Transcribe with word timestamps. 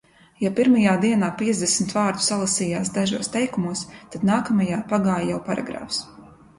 Ja 0.43 0.49
pirmajā 0.59 0.93
dienā 1.03 1.29
piecdesmit 1.41 1.93
vārdu 1.99 2.25
salasījās 2.29 2.91
dažos 2.97 3.31
teikumos, 3.39 3.87
tad 4.17 4.29
nākamajā 4.35 4.85
pagāja 4.93 5.33
jau 5.33 5.43
paragrāfs. 5.49 6.07